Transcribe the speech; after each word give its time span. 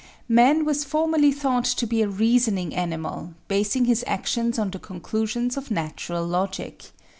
Man 0.27 0.65
was 0.65 0.83
formerly 0.83 1.31
thought 1.31 1.65
to 1.65 1.85
be 1.85 2.01
a 2.01 2.07
reasoning 2.07 2.73
animal, 2.73 3.35
basing 3.47 3.85
his 3.85 4.03
actions 4.07 4.57
on 4.57 4.71
the 4.71 4.79
conclusions 4.79 5.57
of 5.57 5.69
natural 5.69 6.25
logic. 6.25 6.85